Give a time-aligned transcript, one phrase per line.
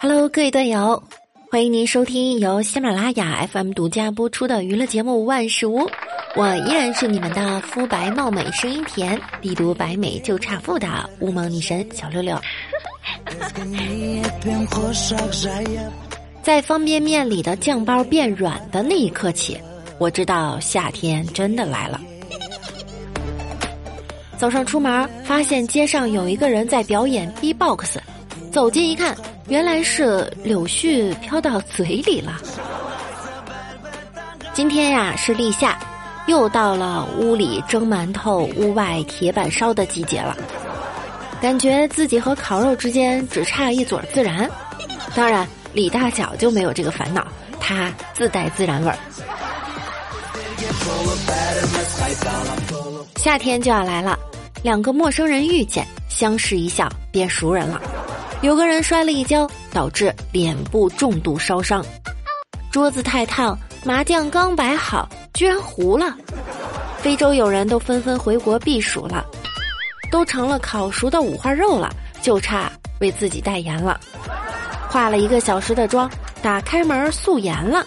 [0.00, 1.00] Hello，各位段友，
[1.50, 5.80] 欢迎您收听由喜马拉雅 FM 独家播出的娱乐节目《万事屋》，
[6.34, 12.36] 我依然是你们的肤白貌美、声音甜、必读白美就差富的乌蒙女神小六六。
[16.42, 19.56] 在方便面里的酱包变软的那一刻起，
[19.98, 22.00] 我知道夏天真的来了。
[24.42, 27.98] 早上出门，发现街上有一个人在表演 B-box，
[28.50, 32.40] 走近一看，原来是柳絮飘到嘴里了。
[34.52, 35.78] 今天呀是立夏，
[36.26, 40.36] 又到了屋里蒸馒头、屋外铁板烧的季节了。
[41.40, 44.50] 感觉自己和烤肉之间只差一撮孜然，
[45.14, 47.24] 当然李大脚就没有这个烦恼，
[47.60, 48.98] 他自带孜然味儿。
[53.16, 54.18] 夏天就要来了，
[54.62, 57.80] 两个陌生人遇见，相视一笑变熟人了。
[58.42, 61.82] 有个人摔了一跤，导致脸部重度烧伤；
[62.70, 66.16] 桌子太烫，麻将刚摆好，居然糊了。
[66.98, 69.24] 非洲友人都纷纷回国避暑了。
[70.10, 72.70] 都成了烤熟的五花肉了，就差
[73.00, 73.98] 为自己代言了。
[74.88, 76.10] 化了一个小时的妆，
[76.42, 77.86] 打开门素颜了。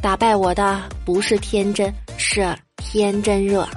[0.00, 1.92] 打败我的不是天真，
[2.24, 3.68] 是天真热。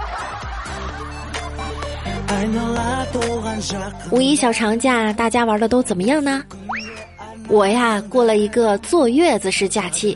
[4.11, 6.43] 五一小长假，大家玩的都怎么样呢？
[7.49, 10.15] 我呀，过了一个坐月子式假期。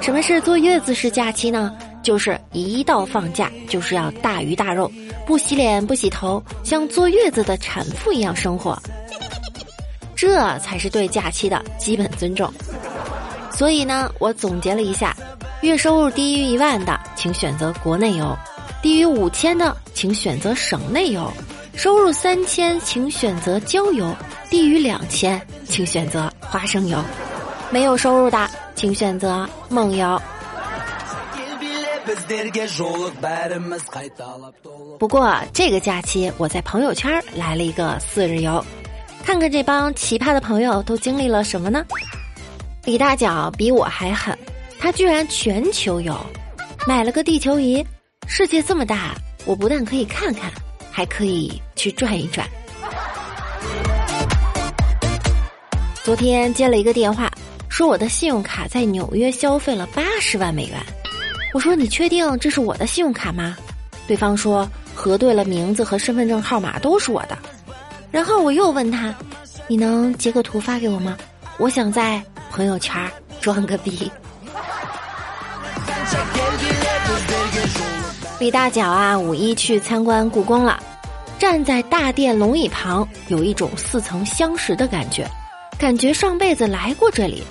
[0.00, 1.76] 什么是坐月子式假期呢？
[2.04, 4.90] 就是一到放假就是要大鱼大肉，
[5.26, 8.80] 不洗脸不洗头，像坐月子的产妇一样生活，
[10.14, 12.50] 这才是对假期的基本尊重。
[13.50, 15.16] 所以呢，我总结了一下：
[15.66, 18.36] 月收入低于一万的，请选择国内游；
[18.80, 21.28] 低于五千的，请选择省内游；
[21.74, 24.14] 收入三千，请选择郊游；
[24.48, 26.98] 低于两千，请选择花生油；
[27.70, 30.20] 没有收入的，请选择梦游。
[34.98, 38.64] 不过这个假期，我在朋友圈来了一个四日游，
[39.24, 41.84] 看看这帮奇葩的朋友都经历了什么呢？
[42.84, 44.38] 李大脚比我还狠，
[44.78, 46.14] 他居然全球游，
[46.86, 47.84] 买了个地球仪，
[48.26, 49.14] 世界这么大，
[49.44, 50.50] 我不但可以看看，
[50.90, 52.46] 还可以去转一转。
[56.04, 57.30] 昨天接了一个电话，
[57.68, 60.78] 说我的信用卡在纽约消费了八十万美元。
[61.52, 63.56] 我说：“你确定这是我的信用卡吗？”
[64.06, 67.36] 对方说：“核对了名字和身份证号码都是我的。”
[68.12, 69.12] 然后我又问他
[69.66, 71.16] ：“你能截个图发给我吗？
[71.58, 73.10] 我想在朋友圈
[73.40, 74.10] 装个逼。”
[78.38, 80.78] 李大脚啊，五一去参观故宫了，
[81.38, 85.26] 站在大殿龙椅旁，有一种似曾相识的感觉，
[85.78, 87.42] 感觉上辈子来过这里。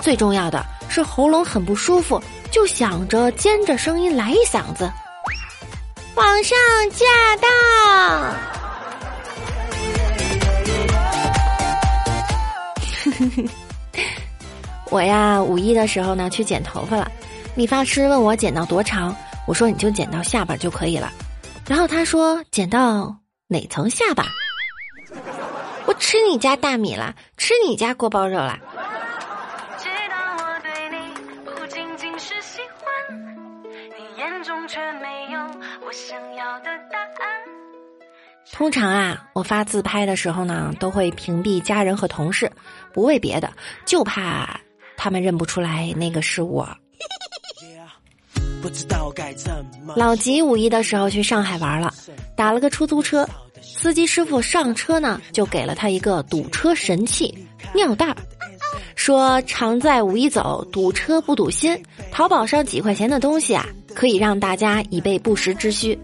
[0.00, 2.22] 最重要的是喉咙很不舒服。
[2.50, 4.90] 就想着尖着声音来一嗓子，
[6.16, 6.58] 皇上
[6.90, 7.06] 驾
[7.40, 7.48] 到！
[14.90, 17.08] 我呀，五一的时候呢去剪头发了，
[17.54, 19.14] 理发师问我剪到多长，
[19.50, 21.12] 我说你就剪到下巴就可以了。
[21.66, 23.16] 然后他说剪到
[23.48, 24.24] 哪层下巴？
[25.86, 28.56] 我吃你家大米了，吃你家锅包肉了。
[38.52, 42.48] 通常啊，我发自拍的时候呢，都会屏蔽家人和同事，
[42.92, 43.52] 不为别的，
[43.84, 44.60] 就怕
[44.96, 46.68] 他们认不出来那个是我。
[48.62, 49.50] 不知道该怎
[49.84, 51.92] 么老吉五一的时候去上海玩了，
[52.36, 53.28] 打了个出租车，
[53.62, 57.34] 司机师傅上车呢，就给了他一个堵车神器——
[57.74, 58.16] 尿袋儿，
[58.94, 61.80] 说常在五一走，堵车不堵心。
[62.10, 65.98] 淘宝上几块钱的东西啊，可以让大家以备不时之需。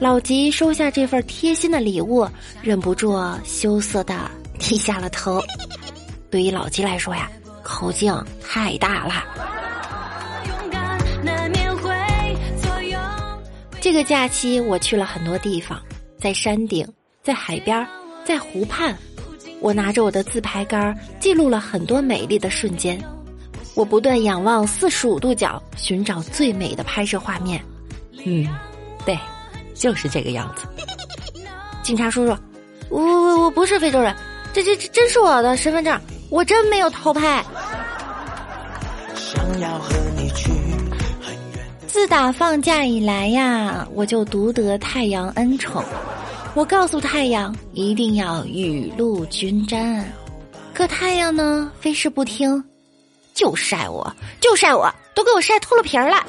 [0.00, 2.28] 老吉收下这份贴心的礼物，
[2.62, 5.40] 忍不住羞涩的低下了头。
[6.30, 7.30] 对于老吉来说呀，
[7.62, 9.57] 口径太大了。
[13.88, 15.80] 这个假期我去了很多地方，
[16.20, 16.86] 在山顶，
[17.22, 17.88] 在海边，
[18.22, 18.94] 在湖畔，
[19.60, 23.02] 我拿着我的自拍杆记录了很多美丽的瞬间。
[23.74, 27.64] 我不断仰望四十五度角，寻找最美的拍摄画面。
[28.26, 28.46] 嗯，
[29.06, 29.18] 对。
[29.72, 30.66] 就是这个样子。
[31.82, 32.36] 警察叔叔，
[32.90, 34.14] 我我我不是非洲人，
[34.52, 35.98] 这这这真是我的身份证，
[36.28, 37.42] 我真没有偷拍。
[41.88, 45.82] 自打放假以来呀，我就独得太阳恩宠。
[46.54, 50.04] 我告诉太阳一定要雨露均沾，
[50.74, 52.62] 可太阳呢，非是不听，
[53.34, 56.24] 就晒我，就晒我，都给我晒秃噜皮儿了。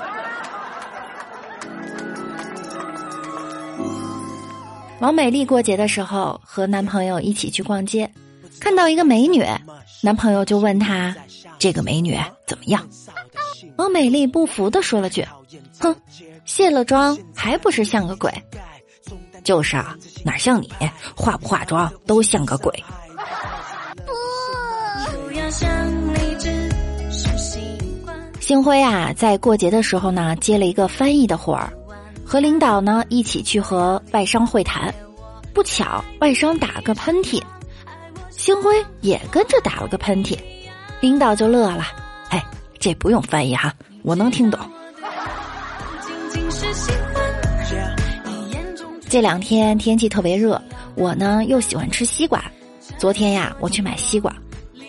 [4.99, 8.09] 王美丽过节的时候和男朋友一起去逛街，
[8.59, 9.43] 看到一个美女，
[10.01, 11.13] 男朋友就问她
[11.59, 12.17] ：“这个美女
[12.47, 12.87] 怎么样？”
[13.77, 15.25] 王美丽不服的说了句
[15.79, 15.95] ：“哼，
[16.45, 18.31] 卸了妆还不是像个鬼？
[19.43, 20.71] 就是啊，哪像你，
[21.15, 22.71] 化不化妆都像个鬼。”
[28.39, 31.71] 星辉啊，在过节的时候呢，接了一个翻译的活儿。
[32.25, 34.93] 和领导呢一起去和外商会谈，
[35.51, 37.41] 不巧外商打了个喷嚏，
[38.29, 40.37] 星辉也跟着打了个喷嚏，
[40.99, 41.87] 领导就乐了，
[42.29, 42.45] 哎，
[42.77, 43.73] 这不用翻译哈，
[44.03, 44.59] 我能听懂。
[49.09, 50.61] 这两天天气特别热，
[50.93, 52.43] 我呢又喜欢吃西瓜，
[52.97, 54.31] 昨天呀我去买西瓜，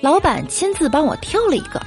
[0.03, 1.81] 老板亲自帮我挑了一个，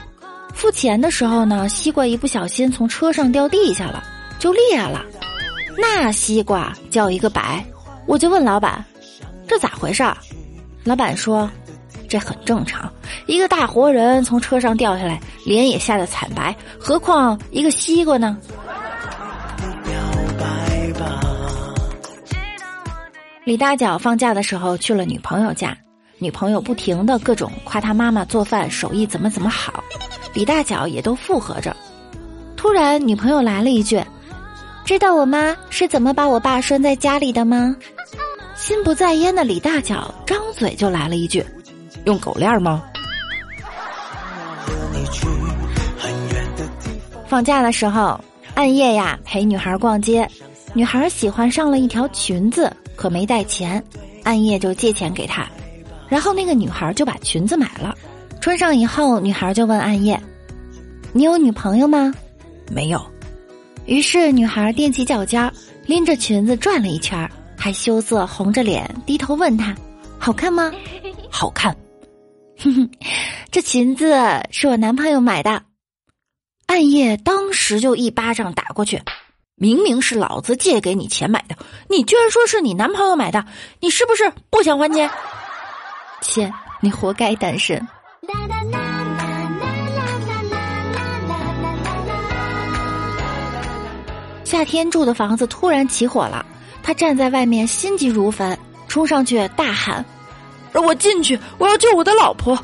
[0.51, 4.03] 付钱的时候呢，西瓜一不小心从车上掉地下了，
[4.39, 5.05] 就裂了。
[5.77, 7.63] 那西瓜叫一个白，
[8.07, 8.83] 我就问老板
[9.47, 10.17] ：“这咋回事儿？”
[10.83, 11.47] 老板说
[12.09, 12.91] ：“这很正常，
[13.27, 18.35] 一个大活人从车上掉下来，脸也吓得惨白，何况一个西瓜呢？”
[23.45, 25.77] 李大脚放假的时候去了女朋友家，
[26.17, 29.83] 女朋友不停的各种夸他妈妈做饭手艺怎么怎么好，
[30.33, 31.75] 李大脚也都附和着。
[32.55, 34.01] 突然，女朋友来了一句。
[34.85, 37.75] 知道我妈是怎么把我爸拴在家里的吗？
[38.55, 41.45] 心不在焉的李大脚张嘴就来了一句
[42.05, 42.81] ：“用狗链吗？”
[47.27, 48.19] 放假的时候，
[48.55, 50.29] 暗夜呀陪女孩逛街，
[50.73, 53.83] 女孩喜欢上了一条裙子，可没带钱，
[54.23, 55.47] 暗夜就借钱给他，
[56.07, 57.95] 然后那个女孩就把裙子买了，
[58.41, 60.19] 穿上以后，女孩就问暗夜
[61.13, 62.13] ：“你有女朋友吗
[62.71, 63.01] ？”“没有。”
[63.85, 65.51] 于是，女孩踮起脚尖，
[65.85, 69.75] 拎着裙子转了一圈，还羞涩红着脸低头问他
[70.17, 70.71] ：“好看吗
[71.29, 71.75] ？”“好看。
[72.59, 72.89] ”“哼哼，
[73.51, 74.15] 这裙子
[74.51, 75.63] 是我男朋友买的。”
[76.67, 79.01] 暗夜当时就一巴掌打过去，
[79.55, 81.55] 明明是老子借给你钱买的，
[81.87, 83.45] 你居然说是你男朋友买的，
[83.79, 85.09] 你是不是不想还钱？
[86.21, 86.51] 切，
[86.81, 87.85] 你活该单身。
[94.43, 96.45] 夏天住的房子突然起火了，
[96.81, 98.57] 他站在外面心急如焚，
[98.87, 100.03] 冲上去大喊
[100.73, 101.39] ：“让我进去！
[101.57, 102.57] 我要救我的老婆！”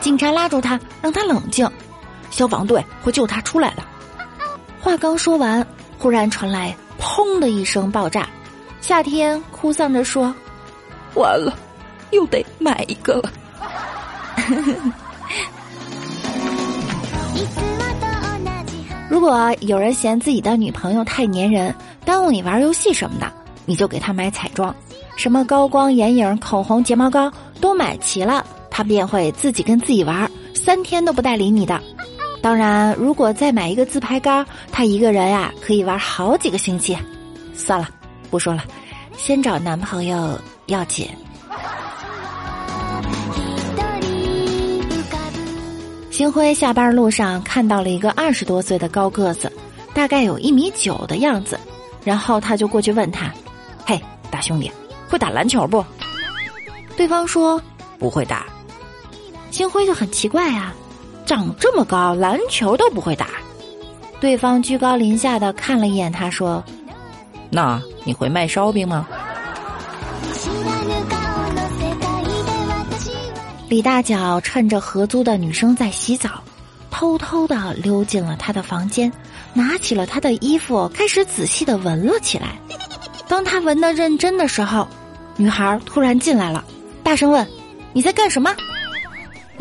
[0.00, 1.70] 警察拉住他，让他冷静，
[2.30, 3.82] 消防队会救他出来的。
[4.80, 5.64] 话刚说完，
[6.02, 8.28] 忽然传来“砰”的一声爆炸，
[8.80, 10.34] 夏天哭丧着说
[11.14, 11.56] ：“完了，
[12.10, 13.30] 又得买一个了。
[19.08, 21.72] ”如果有人嫌自己的女朋友太粘人，
[22.04, 23.32] 耽误你玩游戏什么的，
[23.64, 24.74] 你就给他买彩妆，
[25.14, 31.80] 什么高光眼影、口红、睫毛膏都买齐了，他便会自己跟自己玩，三天都不带理你的。
[32.42, 36.98] 当然，如果再买一个自拍杆，他一个人呀可以玩好几个星期。
[37.54, 37.88] 算了，
[38.30, 38.64] 不说了，
[39.16, 40.36] 先找男朋友
[40.66, 41.08] 要紧。
[46.10, 49.50] 星辉下班路上看到了一个二十多岁的高个子，
[49.94, 51.58] 大概有一米九的样子，
[52.04, 53.32] 然后他就过去问他
[53.86, 54.70] ：“嘿，大兄弟，
[55.08, 55.84] 会打篮球不？”
[56.96, 57.62] 对方说
[57.98, 58.46] ：“不会打。”
[59.50, 60.74] 星辉就很奇怪啊，
[61.24, 63.26] 长这么高，篮球都不会打。
[64.20, 66.62] 对方居高临下的看了一眼他，说
[67.50, 69.06] ：“那你会卖烧饼吗？”
[73.68, 76.42] 李大脚趁着合租的女生在洗澡，
[76.90, 79.10] 偷偷的溜进了她的房间，
[79.54, 82.58] 拿起了她的衣服，开始仔细的闻了起来。
[83.28, 84.86] 当他闻得认真的时候，
[85.36, 86.62] 女孩突然进来了，
[87.02, 87.48] 大声问
[87.94, 88.54] ：“你在干什么？”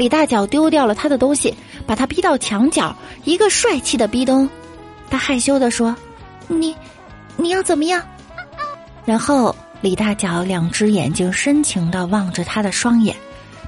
[0.02, 1.54] 李大脚丢掉了他的东西，
[1.86, 4.50] 把他逼到墙角，一个帅气的逼咚。
[5.12, 5.96] 他害羞的说
[6.50, 6.76] ：“你，
[7.38, 8.02] 你要怎么样？”
[9.06, 13.16] 然后李大脚两只眼睛深情的望着他的双眼。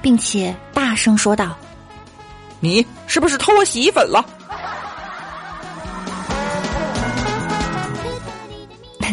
[0.02, 1.56] 并且大声说道
[2.58, 4.26] ：“你是不是偷我洗衣粉了？”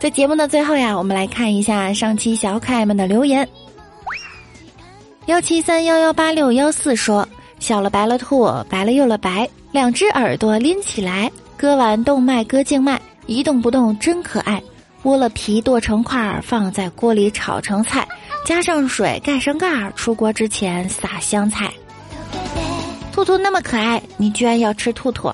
[0.00, 3.48] 在节目的最后呀，我们来看一下上期小可爱们的留言。
[5.26, 7.26] 幺七三幺幺八六幺四说
[7.58, 14.62] ：“小了白了兔，白了又了白，两只耳朵拎起来，割完动脉，割静脉，一动不动，真可爱。
[15.02, 18.06] 剥了皮，剁成块儿，放在锅里炒成菜，
[18.44, 19.90] 加上水，盖上盖儿。
[19.96, 21.72] 出锅之前撒香菜。
[23.10, 25.32] 兔兔那么可爱，你居然要吃兔兔？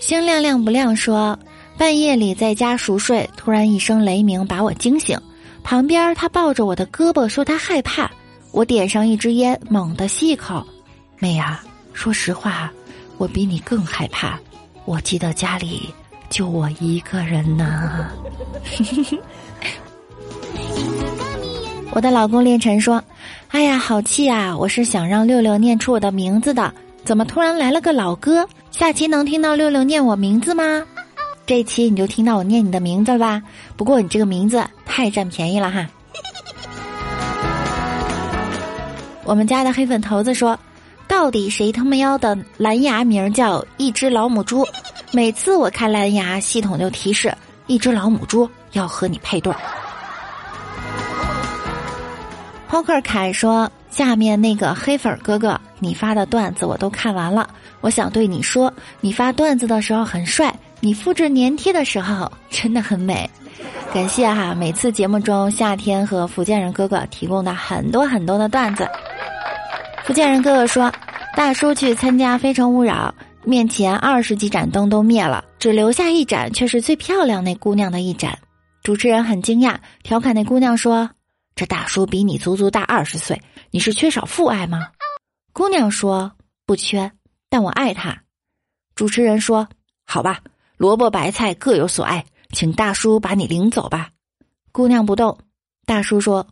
[0.00, 1.38] 星亮亮不亮说，
[1.76, 5.20] 半夜里在家熟睡，突然一声雷鸣把我惊醒。
[5.66, 8.08] 旁边他抱着我的胳膊说他害怕。
[8.52, 10.64] 我点上一支烟，猛地吸一口。
[11.18, 11.60] 妹啊，
[11.92, 12.70] 说实话，
[13.18, 14.38] 我比你更害怕。
[14.84, 15.92] 我记得家里
[16.30, 18.08] 就我一个人呢。
[21.90, 23.02] 我的老公练晨说
[23.50, 24.56] ：“哎呀，好气啊！
[24.56, 26.72] 我是想让六六念出我的名字的，
[27.04, 28.48] 怎么突然来了个老哥？
[28.70, 30.86] 下期能听到六六念我名字吗？
[31.46, 33.40] 这一期你就听到我念你的名字了吧？
[33.76, 35.86] 不过你这个名字太占便宜了哈。”
[39.22, 40.58] 我们家的黑粉头子说
[41.08, 44.66] ：“到底谁他妈要的蓝牙名叫一只老母猪？
[45.12, 47.32] 每次我开蓝牙，系统就提示
[47.66, 49.54] 一只老母猪要和你配对。”
[52.68, 57.48] Poker 凯说：“下面那个黑粉哥哥，你发的段子我都看完了。
[57.80, 60.52] 我想对你说，你发段子的时候很帅，
[60.86, 63.28] 你复制粘贴的时候真的很美。
[63.92, 68.88] 感谢哈，每次节目中夏天和福建人哥哥提供的很多很多的段子。”
[70.06, 70.92] 福建人哥哥说
[71.34, 73.12] ：“大叔去参加《非诚勿扰》，
[73.44, 78.38] 面前二十几盏灯都灭了，只留下一盏，却是最漂亮那姑娘的一盏。”
[78.84, 81.10] 主持人很惊讶，调侃那姑娘说
[81.56, 84.86] ：“这大叔比你足足大二十岁，你是缺少父爱吗？”
[85.52, 86.30] 姑娘说
[86.64, 87.10] ：“不缺，
[87.50, 88.16] 但我爱他。”
[88.94, 89.66] 主持人说
[90.06, 90.38] ：“好吧，
[90.76, 94.10] 萝卜白菜各有所爱，请大叔把你领走吧。”
[94.72, 95.38] 姑娘不动。
[95.86, 96.46] 大叔说：“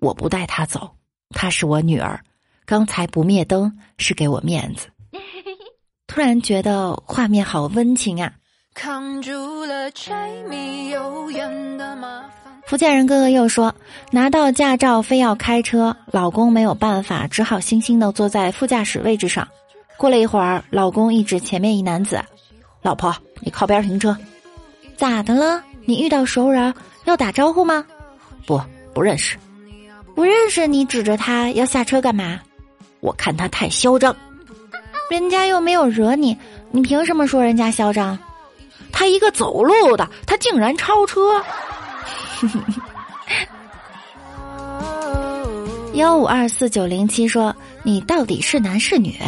[0.00, 0.96] 我不带她走，
[1.30, 2.20] 她是我女儿。”
[2.66, 4.86] 刚才不灭灯是给我面子，
[6.06, 8.32] 突然觉得画面好温情啊！
[8.74, 13.74] 扛住了柴米油盐的麻烦福建人哥哥又说，
[14.12, 19.48] 拿到驾照非要开车，老公没有办法，只好悻悻的坐在副驾驶位置上。
[19.96, 22.22] 过了一会儿，老公一指前面一男子
[22.82, 24.16] ：“老婆，你靠边停车。”
[24.96, 25.62] 咋的了？
[25.86, 27.84] 你遇到熟人要打招呼吗？
[28.46, 28.60] 不，
[28.92, 29.36] 不认识。
[30.14, 32.38] 不认识，你指着他要下车干嘛？
[33.00, 34.14] 我看他太嚣张，
[35.10, 36.36] 人家又没有惹你，
[36.70, 38.18] 你凭什么说人家嚣张？
[38.92, 41.42] 他一个走路的，他竟然超车！
[45.94, 49.18] 幺五二四九零七说：“你到底是男是女？”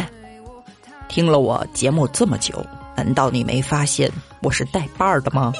[1.09, 2.63] 听了我节目这么久，
[2.95, 4.09] 难道你没发现
[4.41, 5.51] 我是带把儿的吗？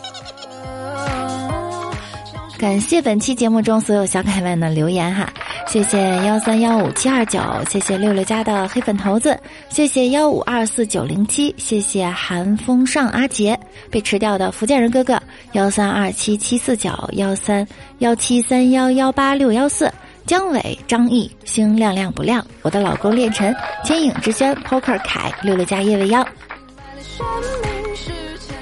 [2.58, 5.28] 感谢本期节目中所有小可爱们的留言哈。
[5.68, 9.38] 谢谢幺三幺五七二九，谢谢六六家的黑粉头子，
[9.70, 13.60] 谢谢幺五二四九零七，谢谢寒风上阿杰
[13.90, 15.20] 被吃掉的福建人哥哥
[15.54, 17.68] 幺三二七七四九幺三
[18.00, 19.92] 幺七三幺幺八六幺四
[20.26, 26.26] 姜伟张毅星亮亮不亮，我的老公练晨千影之轩 Poker 凯六六家叶未央，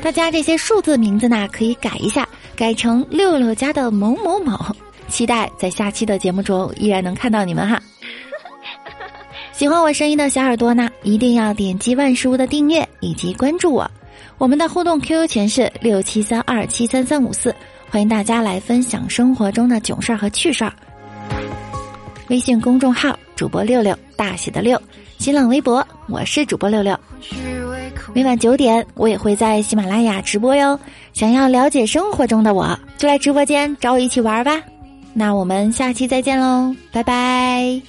[0.02, 4.60] 大家这些数字名字呢可以改一下，改成六六家的某某某。
[5.08, 7.82] 期待在下期的节目中依然能看到你们哈！
[9.52, 13.90] 喜欢我声音的小耳朵呢，一定要点击万事屋的订阅以及关注我。
[14.38, 17.54] 我们的互动 QQ 群是六七三二七三三五四，
[17.90, 20.74] 欢迎大家来分享生活中的囧事儿和趣事儿。
[22.30, 24.82] 微信公众号主播六六大写的六，
[25.18, 26.98] 新浪微博我是主播六六。
[28.14, 30.80] 每晚九点我也会在喜马拉雅直播哟。
[31.14, 34.62] 想要了解生活中的我，就来直播间找我一起玩吧。
[35.14, 37.82] 那我们下期再见喽，拜拜。